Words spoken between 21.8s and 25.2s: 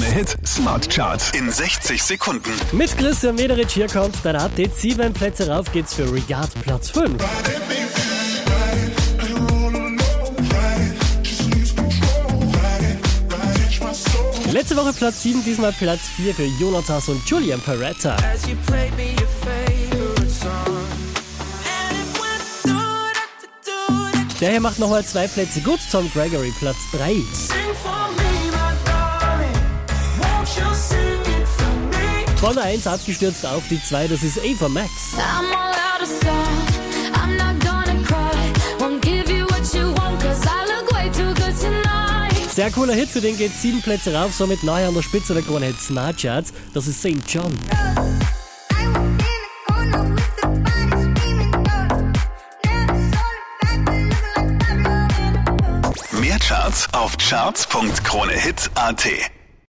it went do da do da Der hier macht nochmal